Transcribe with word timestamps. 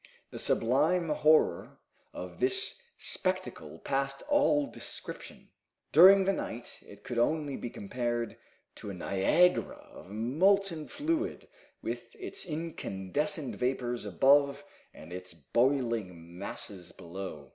The 0.31 0.39
sublime 0.39 1.09
horror 1.09 1.77
of 2.11 2.39
this 2.39 2.81
spectacle 2.97 3.77
passed 3.77 4.23
all 4.29 4.65
description. 4.65 5.51
During 5.91 6.25
the 6.25 6.33
night 6.33 6.75
it 6.81 7.03
could 7.03 7.19
only 7.19 7.55
be 7.55 7.69
compared 7.69 8.35
to 8.77 8.89
a 8.89 8.95
Niagara 8.95 9.75
of 9.75 10.09
molten 10.09 10.87
fluid, 10.87 11.47
with 11.83 12.15
its 12.15 12.47
incandescent 12.47 13.53
vapors 13.57 14.03
above 14.03 14.63
and 14.91 15.13
its 15.13 15.35
boiling 15.35 16.35
masses 16.39 16.91
below. 16.93 17.49